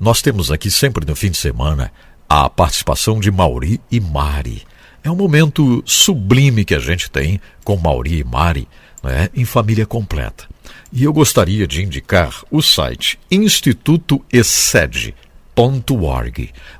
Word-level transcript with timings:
nós 0.00 0.22
temos 0.22 0.50
aqui 0.50 0.70
sempre 0.70 1.04
no 1.06 1.16
fim 1.16 1.30
de 1.30 1.36
semana 1.36 1.92
a 2.28 2.48
participação 2.48 3.18
de 3.18 3.30
Mauri 3.30 3.80
e 3.90 3.98
Mari. 3.98 4.62
É 5.02 5.10
um 5.10 5.16
momento 5.16 5.82
sublime 5.86 6.64
que 6.64 6.74
a 6.74 6.78
gente 6.78 7.10
tem 7.10 7.40
com 7.64 7.76
Mauri 7.76 8.18
e 8.18 8.24
Mari 8.24 8.68
né, 9.02 9.28
em 9.34 9.44
família 9.44 9.86
completa. 9.86 10.46
E 10.92 11.04
eu 11.04 11.12
gostaria 11.12 11.66
de 11.66 11.82
indicar 11.82 12.44
o 12.50 12.62
site 12.62 13.18
Instituto. 13.30 14.24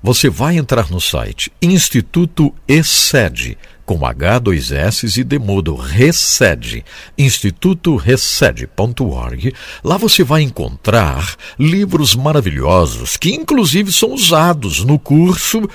Você 0.02 0.30
vai 0.30 0.56
entrar 0.56 0.90
no 0.90 1.00
site 1.00 1.50
Instituto 1.60 2.54
Excede, 2.68 3.58
com 3.88 3.98
H2S 4.00 5.16
e 5.16 5.24
demudo 5.24 5.74
Recede, 5.74 6.84
institutorecede.org. 7.16 9.54
Lá 9.82 9.96
você 9.96 10.22
vai 10.22 10.42
encontrar 10.42 11.34
livros 11.58 12.14
maravilhosos 12.14 13.16
que 13.16 13.34
inclusive 13.34 13.90
são 13.90 14.12
usados 14.12 14.84
no 14.84 14.98
curso 14.98 15.66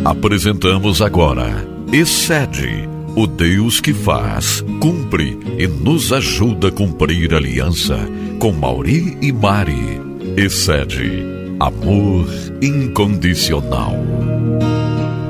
Apresentamos 0.04 1.00
agora 1.02 1.68
Excede 1.94 2.91
o 3.16 3.28
Deus 3.28 3.82
que 3.82 3.94
faz, 3.94 4.64
cumpre 4.80 5.38
e 5.58 5.68
nos 5.68 6.14
ajuda 6.14 6.70
a 6.70 6.72
cumprir 6.72 7.34
aliança 7.34 7.98
com 8.40 8.52
Mauri 8.52 9.18
e 9.22 9.32
Mari. 9.32 10.00
Excede 10.38 11.24
amor 11.60 12.28
incondicional. 12.62 13.94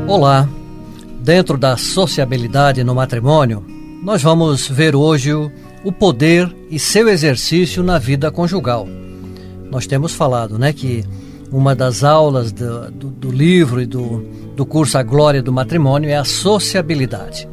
Olá. 0.08 0.48
Dentro 1.24 1.56
da 1.56 1.78
sociabilidade 1.78 2.84
no 2.84 2.96
matrimônio, 2.96 3.64
nós 4.04 4.24
vamos 4.24 4.68
ver 4.68 4.96
hoje 4.96 5.32
o, 5.34 5.52
o 5.84 5.92
poder 5.92 6.52
e 6.70 6.80
seu 6.80 7.08
exercício 7.08 7.84
na 7.84 8.00
vida 8.00 8.32
conjugal. 8.32 8.88
Nós 9.70 9.86
temos 9.86 10.14
falado, 10.14 10.58
né, 10.58 10.74
que 10.74 11.04
uma 11.52 11.76
das 11.76 12.04
aulas 12.04 12.52
do, 12.52 12.90
do, 12.92 13.10
do 13.10 13.32
livro 13.32 13.82
e 13.82 13.86
do, 13.86 14.26
do 14.56 14.66
curso 14.66 14.98
A 14.98 15.04
Glória 15.04 15.44
do 15.44 15.54
Matrimônio 15.54 16.10
é 16.10 16.16
a 16.16 16.24
sociabilidade. 16.24 17.51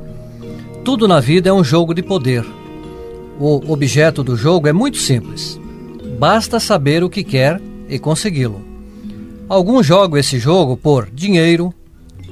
Tudo 0.88 1.06
na 1.06 1.20
vida 1.20 1.50
é 1.50 1.52
um 1.52 1.62
jogo 1.62 1.92
de 1.92 2.02
poder. 2.02 2.42
O 3.38 3.70
objeto 3.70 4.24
do 4.24 4.34
jogo 4.34 4.68
é 4.68 4.72
muito 4.72 4.96
simples. 4.96 5.60
Basta 6.18 6.58
saber 6.58 7.04
o 7.04 7.10
que 7.10 7.22
quer 7.22 7.60
e 7.90 7.98
consegui-lo. 7.98 8.62
Alguns 9.50 9.84
jogam 9.84 10.18
esse 10.18 10.38
jogo 10.38 10.78
por 10.78 11.10
dinheiro, 11.10 11.74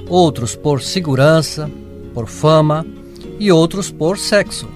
outros 0.09 0.55
por 0.55 0.81
segurança, 0.81 1.69
por 2.15 2.25
fama 2.25 2.83
e 3.37 3.51
outros 3.51 3.91
por 3.91 4.17
sexo. 4.17 4.67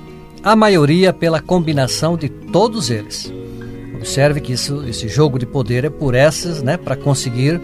A 0.44 0.56
maioria 0.56 1.12
pela 1.12 1.42
combinação 1.42 2.16
de 2.16 2.30
todos 2.30 2.92
eles. 2.92 3.34
Observe 3.96 4.42
que 4.42 4.54
isso, 4.54 4.84
esse 4.88 5.08
jogo 5.08 5.40
de 5.40 5.48
poder 5.48 5.86
é 5.86 5.90
por 5.90 6.14
essas, 6.14 6.62
né, 6.62 6.78
para 6.78 6.96
conseguir 6.96 7.60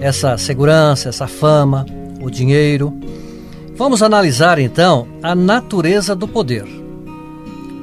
essa 0.00 0.38
segurança, 0.38 1.08
essa 1.08 1.26
fama, 1.26 1.84
o 2.22 2.30
dinheiro 2.30 2.96
Vamos 3.76 4.02
analisar 4.02 4.58
então 4.58 5.06
a 5.22 5.34
natureza 5.34 6.16
do 6.16 6.26
poder. 6.26 6.64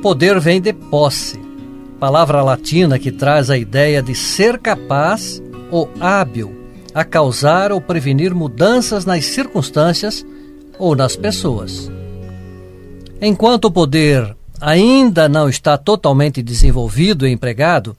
Poder 0.02 0.40
vem 0.40 0.60
de 0.60 0.74
posse, 0.74 1.40
palavra 2.00 2.42
latina 2.42 2.98
que 2.98 3.12
traz 3.12 3.52
a 3.52 3.58
ideia 3.58 4.02
de 4.02 4.16
ser 4.16 4.58
capaz 4.58 5.42
ou 5.70 5.88
hábil 6.00 6.64
a 6.96 7.04
causar 7.04 7.72
ou 7.72 7.80
prevenir 7.80 8.34
mudanças 8.34 9.06
nas 9.06 9.26
circunstâncias 9.26 10.26
ou 10.80 10.96
nas 10.96 11.16
pessoas. 11.16 11.92
Enquanto 13.22 13.66
o 13.66 13.72
poder 13.72 14.36
ainda 14.60 15.30
não 15.30 15.48
está 15.48 15.78
totalmente 15.78 16.42
desenvolvido 16.42 17.28
e 17.28 17.32
empregado, 17.32 17.96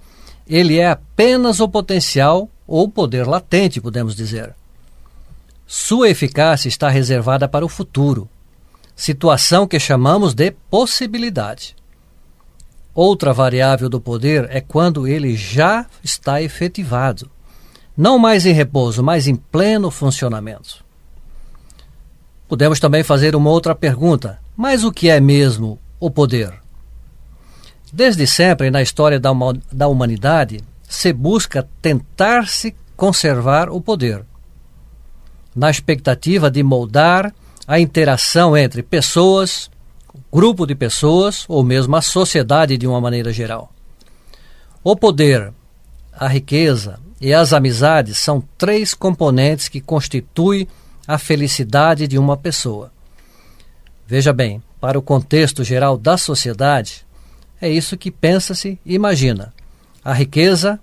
ele 0.48 0.78
é 0.78 0.90
apenas 0.90 1.60
o 1.60 1.68
potencial 1.68 2.48
ou 2.66 2.88
poder 2.88 3.24
latente, 3.24 3.80
podemos 3.80 4.16
dizer. 4.16 4.52
Sua 5.66 6.10
eficácia 6.10 6.68
está 6.68 6.90
reservada 6.90 7.48
para 7.48 7.64
o 7.64 7.68
futuro, 7.68 8.28
situação 8.94 9.66
que 9.66 9.80
chamamos 9.80 10.34
de 10.34 10.50
possibilidade. 10.70 11.74
Outra 12.94 13.32
variável 13.32 13.88
do 13.88 14.00
poder 14.00 14.46
é 14.50 14.60
quando 14.60 15.08
ele 15.08 15.34
já 15.36 15.86
está 16.02 16.42
efetivado, 16.42 17.30
não 17.96 18.18
mais 18.18 18.44
em 18.44 18.52
repouso, 18.52 19.02
mas 19.02 19.26
em 19.26 19.34
pleno 19.34 19.90
funcionamento. 19.90 20.84
Podemos 22.46 22.78
também 22.78 23.02
fazer 23.02 23.34
uma 23.34 23.50
outra 23.50 23.74
pergunta: 23.74 24.38
mas 24.54 24.84
o 24.84 24.92
que 24.92 25.08
é 25.08 25.18
mesmo 25.18 25.78
o 25.98 26.10
poder? 26.10 26.52
Desde 27.90 28.26
sempre 28.26 28.70
na 28.70 28.82
história 28.82 29.18
da 29.18 29.88
humanidade 29.88 30.60
se 30.86 31.12
busca 31.12 31.66
tentar-se 31.80 32.76
conservar 32.96 33.70
o 33.70 33.80
poder 33.80 34.24
na 35.54 35.70
expectativa 35.70 36.50
de 36.50 36.62
moldar 36.62 37.32
a 37.66 37.78
interação 37.78 38.56
entre 38.56 38.82
pessoas, 38.82 39.70
grupo 40.32 40.66
de 40.66 40.74
pessoas 40.74 41.44
ou 41.48 41.62
mesmo 41.62 41.94
a 41.96 42.02
sociedade 42.02 42.76
de 42.76 42.86
uma 42.86 43.00
maneira 43.00 43.32
geral. 43.32 43.72
O 44.82 44.96
poder, 44.96 45.52
a 46.12 46.28
riqueza 46.28 46.98
e 47.20 47.32
as 47.32 47.52
amizades 47.52 48.18
são 48.18 48.42
três 48.58 48.92
componentes 48.92 49.68
que 49.68 49.80
constituem 49.80 50.68
a 51.06 51.18
felicidade 51.18 52.06
de 52.06 52.18
uma 52.18 52.36
pessoa. 52.36 52.92
Veja 54.06 54.32
bem, 54.32 54.62
para 54.80 54.98
o 54.98 55.02
contexto 55.02 55.64
geral 55.64 55.96
da 55.96 56.18
sociedade, 56.18 57.06
é 57.60 57.70
isso 57.70 57.96
que 57.96 58.10
pensa-se 58.10 58.78
e 58.84 58.94
imagina. 58.94 59.54
A 60.04 60.12
riqueza, 60.12 60.78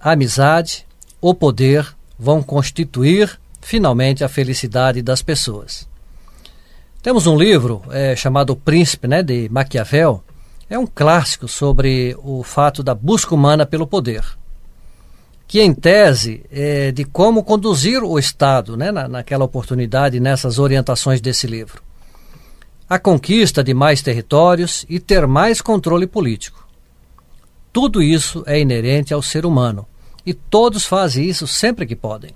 a 0.00 0.12
amizade, 0.12 0.84
o 1.20 1.32
poder 1.32 1.94
vão 2.18 2.42
constituir 2.42 3.38
finalmente 3.62 4.22
a 4.22 4.28
felicidade 4.28 5.00
das 5.00 5.22
pessoas. 5.22 5.88
Temos 7.00 7.26
um 7.26 7.38
livro 7.38 7.82
é, 7.90 8.14
chamado 8.14 8.50
O 8.50 8.56
Príncipe, 8.56 9.08
né, 9.08 9.22
de 9.22 9.48
Maquiavel. 9.48 10.22
É 10.68 10.78
um 10.78 10.86
clássico 10.86 11.48
sobre 11.48 12.14
o 12.22 12.42
fato 12.42 12.82
da 12.82 12.94
busca 12.94 13.34
humana 13.34 13.64
pelo 13.64 13.86
poder, 13.86 14.24
que 15.46 15.60
em 15.60 15.72
tese 15.74 16.44
é 16.50 16.92
de 16.92 17.04
como 17.04 17.44
conduzir 17.44 18.02
o 18.02 18.18
Estado, 18.18 18.76
né, 18.76 18.90
na, 18.90 19.08
naquela 19.08 19.44
oportunidade, 19.44 20.20
nessas 20.20 20.58
orientações 20.58 21.20
desse 21.20 21.46
livro. 21.46 21.82
A 22.88 22.98
conquista 22.98 23.62
de 23.62 23.72
mais 23.72 24.02
territórios 24.02 24.84
e 24.88 24.98
ter 25.00 25.26
mais 25.26 25.60
controle 25.60 26.06
político. 26.06 26.66
Tudo 27.72 28.02
isso 28.02 28.42
é 28.46 28.60
inerente 28.60 29.14
ao 29.14 29.22
ser 29.22 29.46
humano 29.46 29.86
e 30.24 30.34
todos 30.34 30.84
fazem 30.84 31.24
isso 31.24 31.46
sempre 31.46 31.86
que 31.86 31.96
podem. 31.96 32.30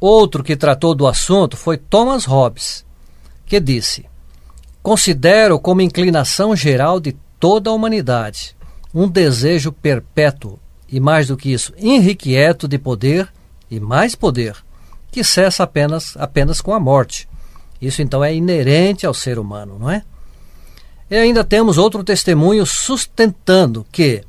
Outro 0.00 0.42
que 0.42 0.56
tratou 0.56 0.94
do 0.94 1.06
assunto 1.06 1.58
foi 1.58 1.76
Thomas 1.76 2.24
Hobbes, 2.24 2.86
que 3.44 3.60
disse: 3.60 4.06
Considero 4.82 5.60
como 5.60 5.82
inclinação 5.82 6.56
geral 6.56 6.98
de 6.98 7.14
toda 7.38 7.68
a 7.68 7.72
humanidade 7.74 8.56
um 8.94 9.06
desejo 9.06 9.70
perpétuo 9.70 10.58
e, 10.88 10.98
mais 10.98 11.28
do 11.28 11.36
que 11.36 11.52
isso, 11.52 11.74
inquieto 11.78 12.66
de 12.66 12.78
poder 12.78 13.30
e 13.70 13.78
mais 13.78 14.14
poder, 14.14 14.56
que 15.12 15.22
cessa 15.22 15.64
apenas, 15.64 16.16
apenas 16.16 16.62
com 16.62 16.72
a 16.72 16.80
morte. 16.80 17.28
Isso 17.80 18.00
então 18.00 18.24
é 18.24 18.34
inerente 18.34 19.06
ao 19.06 19.14
ser 19.14 19.38
humano, 19.38 19.78
não 19.78 19.90
é? 19.90 20.02
E 21.10 21.14
ainda 21.14 21.44
temos 21.44 21.76
outro 21.76 22.02
testemunho 22.02 22.64
sustentando 22.64 23.86
que, 23.92 24.24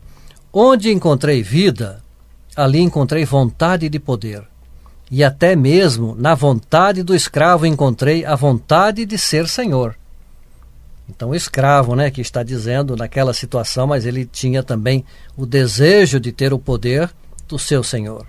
onde 0.51 0.91
encontrei 0.91 1.41
vida, 1.41 2.03
ali 2.55 2.81
encontrei 2.81 3.23
vontade 3.23 3.87
de 3.87 3.99
poder 3.99 4.50
e 5.11 5.25
até 5.25 5.57
mesmo 5.57 6.15
na 6.17 6.33
vontade 6.33 7.03
do 7.03 7.13
escravo 7.13 7.65
encontrei 7.65 8.25
a 8.25 8.33
vontade 8.33 9.05
de 9.05 9.17
ser 9.17 9.49
senhor. 9.49 9.97
Então, 11.09 11.31
o 11.31 11.35
escravo, 11.35 11.93
né, 11.93 12.09
que 12.09 12.21
está 12.21 12.41
dizendo 12.41 12.95
naquela 12.95 13.33
situação, 13.33 13.85
mas 13.85 14.05
ele 14.05 14.25
tinha 14.25 14.63
também 14.63 15.03
o 15.35 15.45
desejo 15.45 16.17
de 16.17 16.31
ter 16.31 16.53
o 16.53 16.59
poder 16.59 17.11
do 17.45 17.59
seu 17.59 17.83
senhor. 17.83 18.25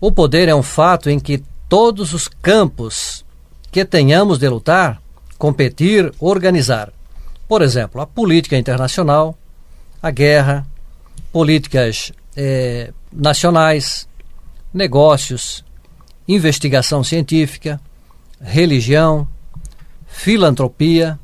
O 0.00 0.10
poder 0.10 0.48
é 0.48 0.54
um 0.54 0.62
fato 0.62 1.10
em 1.10 1.20
que 1.20 1.44
todos 1.68 2.14
os 2.14 2.26
campos 2.26 3.22
que 3.70 3.84
tenhamos 3.84 4.38
de 4.38 4.48
lutar, 4.48 5.02
competir, 5.36 6.10
organizar. 6.18 6.90
Por 7.46 7.60
exemplo, 7.60 8.00
a 8.00 8.06
política 8.06 8.56
internacional, 8.56 9.36
a 10.02 10.10
guerra, 10.10 10.66
políticas 11.30 12.12
eh, 12.34 12.90
nacionais, 13.12 14.08
negócios, 14.72 15.64
investigação 16.26 17.02
científica, 17.02 17.80
religião, 18.40 19.26
filantropia 20.06 21.18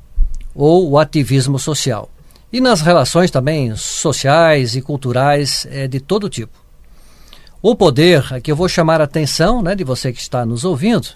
ou 0.54 0.90
o 0.90 0.98
ativismo 0.98 1.58
social. 1.58 2.08
E 2.52 2.60
nas 2.60 2.80
relações 2.80 3.30
também 3.30 3.74
sociais 3.74 4.76
e 4.76 4.80
culturais 4.80 5.66
é, 5.70 5.88
de 5.88 6.00
todo 6.00 6.28
tipo. 6.28 6.64
O 7.60 7.74
poder, 7.74 8.32
aqui 8.32 8.52
eu 8.52 8.56
vou 8.56 8.68
chamar 8.68 9.00
a 9.00 9.04
atenção 9.04 9.62
né, 9.62 9.74
de 9.74 9.82
você 9.82 10.12
que 10.12 10.20
está 10.20 10.44
nos 10.44 10.64
ouvindo, 10.64 11.08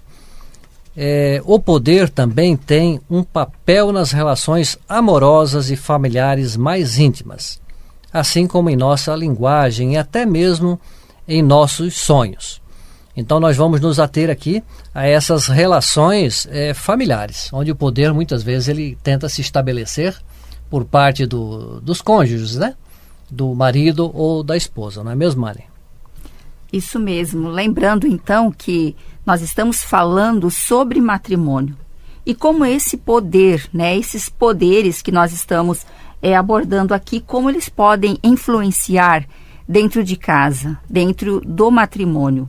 é, 0.96 1.40
o 1.44 1.60
poder 1.60 2.08
também 2.08 2.56
tem 2.56 3.00
um 3.08 3.22
papel 3.22 3.92
nas 3.92 4.10
relações 4.10 4.76
amorosas 4.88 5.70
e 5.70 5.76
familiares 5.76 6.56
mais 6.56 6.98
íntimas, 6.98 7.60
assim 8.12 8.48
como 8.48 8.68
em 8.68 8.74
nossa 8.74 9.14
linguagem 9.14 9.92
e 9.92 9.96
até 9.96 10.26
mesmo 10.26 10.80
em 11.28 11.42
nossos 11.42 11.94
sonhos. 11.94 12.60
Então 13.14 13.38
nós 13.38 13.56
vamos 13.56 13.80
nos 13.80 14.00
ater 14.00 14.30
aqui 14.30 14.62
a 14.94 15.06
essas 15.06 15.46
relações 15.46 16.48
é, 16.50 16.72
familiares, 16.72 17.50
onde 17.52 17.70
o 17.70 17.76
poder 17.76 18.14
muitas 18.14 18.42
vezes 18.42 18.68
ele 18.68 18.96
tenta 19.02 19.28
se 19.28 19.40
estabelecer 19.40 20.16
por 20.70 20.84
parte 20.84 21.26
do, 21.26 21.80
dos 21.80 22.00
cônjuges, 22.00 22.56
né? 22.56 22.74
Do 23.30 23.54
marido 23.54 24.10
ou 24.14 24.42
da 24.42 24.56
esposa, 24.56 25.04
não 25.04 25.10
é 25.10 25.14
mesmo, 25.14 25.42
Mari? 25.42 25.64
Isso 26.72 26.98
mesmo. 26.98 27.48
Lembrando 27.48 28.06
então 28.06 28.50
que 28.50 28.94
nós 29.26 29.42
estamos 29.42 29.82
falando 29.82 30.50
sobre 30.50 31.00
matrimônio 31.00 31.76
e 32.24 32.34
como 32.34 32.64
esse 32.64 32.96
poder, 32.96 33.68
né, 33.72 33.96
esses 33.96 34.28
poderes 34.28 35.02
que 35.02 35.10
nós 35.10 35.32
estamos 35.32 35.84
é, 36.20 36.36
abordando 36.36 36.94
aqui, 36.94 37.20
como 37.20 37.48
eles 37.48 37.68
podem 37.68 38.18
influenciar 38.22 39.26
dentro 39.68 40.02
de 40.02 40.16
casa, 40.16 40.78
dentro 40.88 41.40
do 41.40 41.70
matrimônio. 41.70 42.48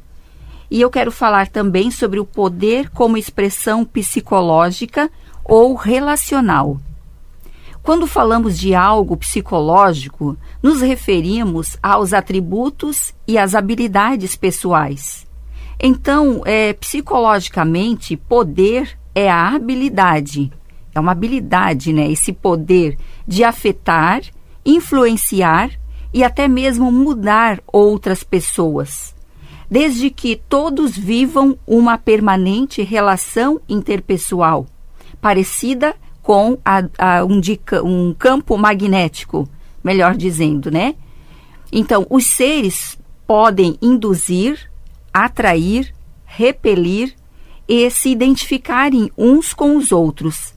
E 0.71 0.79
eu 0.79 0.89
quero 0.89 1.11
falar 1.11 1.47
também 1.47 1.91
sobre 1.91 2.19
o 2.19 2.25
poder 2.25 2.89
como 2.91 3.17
expressão 3.17 3.83
psicológica 3.83 5.11
ou 5.43 5.75
relacional. 5.75 6.79
Quando 7.81 8.05
falamos 8.05 8.57
de 8.57 8.75
algo 8.75 9.17
psicológico, 9.17 10.37
nos 10.61 10.81
referimos 10.81 11.75
aos 11.81 12.13
atributos 12.13 13.13
e 13.27 13.37
às 13.37 13.55
habilidades 13.55 14.35
pessoais. 14.35 15.25
Então, 15.79 16.43
é, 16.45 16.73
psicologicamente, 16.73 18.15
poder 18.15 18.97
é 19.15 19.29
a 19.29 19.55
habilidade, 19.55 20.51
é 20.93 20.99
uma 20.99 21.13
habilidade, 21.13 21.93
né? 21.93 22.11
Esse 22.11 22.31
poder 22.31 22.97
de 23.27 23.43
afetar, 23.43 24.21
influenciar 24.65 25.71
e 26.13 26.23
até 26.23 26.47
mesmo 26.47 26.91
mudar 26.91 27.61
outras 27.67 28.23
pessoas, 28.23 29.13
desde 29.69 30.09
que 30.09 30.35
todos 30.35 30.97
vivam 30.97 31.57
uma 31.67 31.97
permanente 31.97 32.81
relação 32.81 33.61
interpessoal, 33.69 34.65
parecida 35.21 35.95
com 36.21 36.57
a, 36.65 36.83
a 36.97 37.25
um, 37.25 37.41
um 37.83 38.13
campo 38.13 38.57
magnético, 38.57 39.47
melhor 39.83 40.15
dizendo, 40.15 40.71
né? 40.71 40.95
Então, 41.71 42.05
os 42.09 42.25
seres 42.25 42.97
podem 43.27 43.77
induzir, 43.81 44.69
atrair, 45.13 45.93
repelir 46.25 47.15
e 47.67 47.89
se 47.91 48.09
identificarem 48.09 49.11
uns 49.15 49.53
com 49.53 49.77
os 49.77 49.91
outros. 49.91 50.53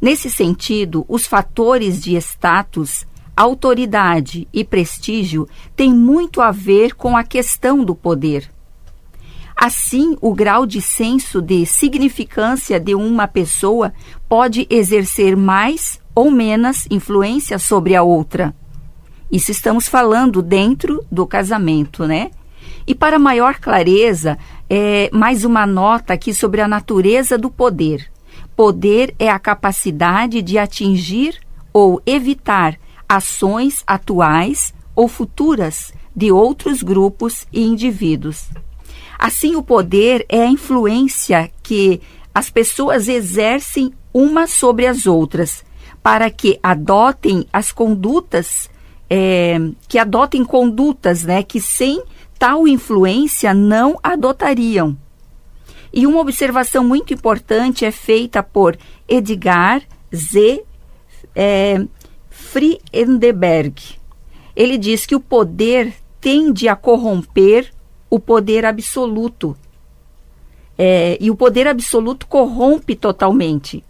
Nesse 0.00 0.30
sentido, 0.30 1.06
os 1.08 1.26
fatores 1.26 2.02
de 2.02 2.16
status, 2.16 3.06
autoridade 3.36 4.48
e 4.52 4.64
prestígio 4.64 5.46
têm 5.76 5.92
muito 5.92 6.40
a 6.40 6.50
ver 6.50 6.94
com 6.94 7.16
a 7.16 7.22
questão 7.22 7.84
do 7.84 7.94
poder. 7.94 8.50
Assim, 9.54 10.16
o 10.20 10.34
grau 10.34 10.66
de 10.66 10.80
senso 10.80 11.40
de 11.40 11.64
significância 11.66 12.78
de 12.78 12.94
uma 12.94 13.26
pessoa 13.26 13.92
pode 14.28 14.66
exercer 14.68 15.36
mais 15.36 16.00
ou 16.14 16.30
menos 16.30 16.86
influência 16.90 17.58
sobre 17.58 17.94
a 17.94 18.02
outra. 18.02 18.54
Isso 19.30 19.50
estamos 19.50 19.88
falando 19.88 20.40
dentro 20.40 21.04
do 21.10 21.26
casamento, 21.26 22.06
né? 22.06 22.30
E 22.86 22.94
para 22.94 23.18
maior 23.18 23.56
clareza, 23.58 24.38
é, 24.70 25.10
mais 25.12 25.44
uma 25.44 25.66
nota 25.66 26.12
aqui 26.12 26.32
sobre 26.32 26.60
a 26.60 26.68
natureza 26.68 27.36
do 27.36 27.50
poder. 27.50 28.10
Poder 28.54 29.14
é 29.18 29.28
a 29.28 29.38
capacidade 29.38 30.40
de 30.42 30.58
atingir 30.58 31.40
ou 31.72 32.00
evitar 32.06 32.78
ações 33.08 33.82
atuais 33.86 34.74
ou 34.94 35.08
futuras 35.08 35.92
de 36.14 36.32
outros 36.32 36.82
grupos 36.82 37.46
e 37.52 37.62
indivíduos. 37.62 38.48
Assim, 39.18 39.56
o 39.56 39.62
poder 39.62 40.24
é 40.28 40.42
a 40.42 40.48
influência 40.48 41.50
que 41.62 42.00
as 42.34 42.50
pessoas 42.50 43.08
exercem 43.08 43.92
umas 44.12 44.50
sobre 44.50 44.86
as 44.86 45.06
outras, 45.06 45.64
para 46.02 46.30
que 46.30 46.58
adotem 46.62 47.46
as 47.52 47.72
condutas, 47.72 48.70
é, 49.08 49.56
que 49.88 49.98
adotem 49.98 50.44
condutas 50.44 51.22
né, 51.22 51.42
que 51.42 51.60
sem 51.60 52.02
tal 52.38 52.68
influência 52.68 53.52
não 53.54 53.98
adotariam. 54.02 54.96
E 55.92 56.06
uma 56.06 56.20
observação 56.20 56.84
muito 56.84 57.14
importante 57.14 57.84
é 57.84 57.90
feita 57.90 58.42
por 58.42 58.76
Edgar 59.08 59.82
Z. 60.14 60.62
É, 61.34 61.86
Friedenberg. 62.36 63.96
Ele 64.54 64.76
diz 64.76 65.06
que 65.06 65.16
o 65.16 65.20
poder 65.20 65.94
tende 66.20 66.68
a 66.68 66.76
corromper 66.76 67.70
o 68.10 68.20
poder 68.20 68.64
absoluto. 68.64 69.56
É, 70.78 71.16
e 71.18 71.30
o 71.30 71.36
poder 71.36 71.66
absoluto 71.66 72.26
corrompe 72.26 72.94
totalmente. 72.94 73.82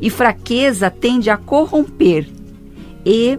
E 0.00 0.08
fraqueza 0.08 0.90
tende 0.90 1.28
a 1.28 1.36
corromper. 1.36 2.28
E 3.04 3.38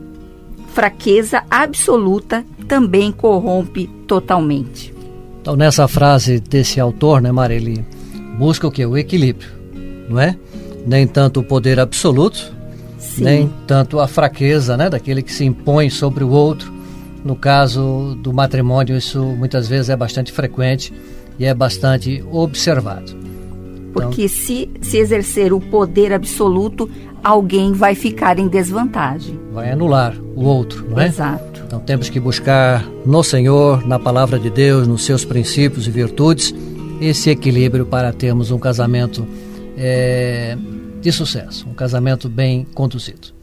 fraqueza 0.74 1.44
absoluta 1.50 2.46
também 2.68 3.12
corrompe 3.12 3.88
totalmente. 4.06 4.94
Então, 5.42 5.56
nessa 5.56 5.88
frase 5.88 6.40
desse 6.40 6.80
autor, 6.80 7.22
né, 7.22 7.32
Mareli, 7.32 7.84
busca 8.38 8.68
o 8.68 8.72
que? 8.72 8.86
O 8.86 8.98
equilíbrio, 8.98 9.50
não 10.10 10.20
é? 10.20 10.38
Nem 10.86 11.08
tanto 11.08 11.40
o 11.40 11.44
poder 11.44 11.80
absoluto, 11.80 12.54
Sim. 13.16 13.24
nem 13.24 13.54
tanto 13.68 14.00
a 14.00 14.08
fraqueza, 14.08 14.78
né, 14.78 14.90
daquele 14.90 15.22
que 15.22 15.34
se 15.34 15.46
impõe 15.46 15.90
sobre 15.90 16.24
o 16.24 16.30
outro. 16.30 16.72
No 17.24 17.36
caso 17.36 18.18
do 18.22 18.32
matrimônio, 18.32 18.96
isso 18.96 19.22
muitas 19.22 19.68
vezes 19.68 19.90
é 19.90 19.96
bastante 19.96 20.32
frequente 20.32 20.94
e 21.38 21.46
é 21.46 21.54
bastante 21.54 22.24
observado. 22.32 23.18
Porque 23.94 24.24
então, 24.24 24.36
se, 24.36 24.70
se 24.82 24.98
exercer 24.98 25.52
o 25.52 25.60
poder 25.60 26.14
absoluto, 26.14 26.90
alguém 27.24 27.74
vai 27.74 27.96
ficar 27.96 28.40
em 28.40 28.48
desvantagem. 28.48 29.40
Vai 29.52 29.72
anular 29.72 30.16
o 30.36 30.46
outro, 30.46 30.88
não 30.90 31.00
é? 31.00 31.08
Exato. 31.08 31.64
Então 31.66 31.80
temos 31.80 32.10
que 32.10 32.20
buscar 32.20 32.86
no 33.06 33.24
Senhor, 33.24 33.86
na 33.86 34.00
palavra 34.00 34.40
de 34.40 34.50
Deus, 34.50 34.88
nos 34.88 35.04
seus 35.04 35.26
princípios 35.26 35.88
e 35.88 35.92
virtudes, 35.92 36.54
esse 37.02 37.30
equilíbrio 37.30 37.86
para 37.86 38.12
termos 38.12 38.52
um 38.52 38.60
casamento 38.60 39.28
é, 39.78 40.58
de 41.02 41.12
sucesso, 41.12 41.68
um 41.70 41.74
casamento 41.74 42.28
bem 42.30 42.66
conduzido. 42.74 43.40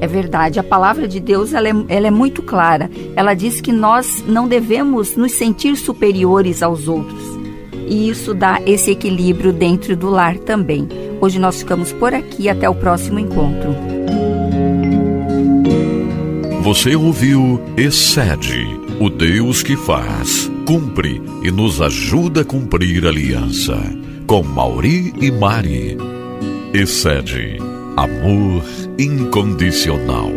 É 0.00 0.06
verdade, 0.06 0.60
a 0.60 0.62
palavra 0.62 1.08
de 1.08 1.18
Deus 1.18 1.52
ela 1.52 1.68
é, 1.68 1.72
ela 1.88 2.06
é 2.06 2.10
muito 2.10 2.42
clara. 2.42 2.90
Ela 3.14 3.34
diz 3.34 3.60
que 3.60 3.72
nós 3.72 4.22
não 4.26 4.46
devemos 4.46 5.16
nos 5.16 5.32
sentir 5.32 5.76
superiores 5.76 6.62
aos 6.62 6.86
outros. 6.88 7.36
E 7.88 8.08
isso 8.08 8.34
dá 8.34 8.60
esse 8.66 8.90
equilíbrio 8.90 9.52
dentro 9.52 9.96
do 9.96 10.10
lar 10.10 10.36
também. 10.38 10.88
Hoje 11.20 11.38
nós 11.38 11.58
ficamos 11.58 11.92
por 11.92 12.12
aqui. 12.12 12.48
Até 12.48 12.68
o 12.68 12.74
próximo 12.74 13.18
encontro. 13.18 13.74
Você 16.62 16.96
ouviu 16.96 17.62
Excede, 17.76 18.66
o 19.00 19.08
Deus 19.08 19.62
que 19.62 19.76
faz, 19.76 20.50
cumpre 20.66 21.22
e 21.42 21.50
nos 21.50 21.80
ajuda 21.80 22.40
a 22.40 22.44
cumprir 22.44 23.06
a 23.06 23.08
aliança. 23.08 23.80
Com 24.26 24.42
Mauri 24.42 25.14
e 25.20 25.30
Mari. 25.30 26.15
Excede, 26.78 27.56
amor 27.96 28.62
incondicional. 28.98 30.30